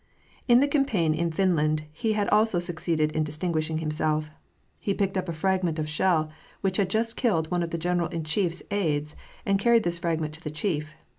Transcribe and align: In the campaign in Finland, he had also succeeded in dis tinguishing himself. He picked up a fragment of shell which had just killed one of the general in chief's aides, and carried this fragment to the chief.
In 0.47 0.61
the 0.61 0.67
campaign 0.67 1.13
in 1.13 1.29
Finland, 1.31 1.83
he 1.91 2.13
had 2.13 2.27
also 2.29 2.57
succeeded 2.57 3.11
in 3.11 3.23
dis 3.23 3.37
tinguishing 3.37 3.79
himself. 3.81 4.31
He 4.79 4.95
picked 4.95 5.15
up 5.15 5.29
a 5.29 5.31
fragment 5.31 5.77
of 5.77 5.87
shell 5.87 6.31
which 6.61 6.77
had 6.77 6.89
just 6.89 7.15
killed 7.15 7.51
one 7.51 7.61
of 7.61 7.69
the 7.69 7.77
general 7.77 8.07
in 8.09 8.23
chief's 8.23 8.63
aides, 8.71 9.15
and 9.45 9.59
carried 9.59 9.83
this 9.83 9.99
fragment 9.99 10.33
to 10.33 10.41
the 10.41 10.49
chief. 10.49 10.95